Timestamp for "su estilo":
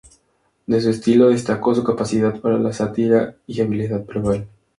0.81-1.29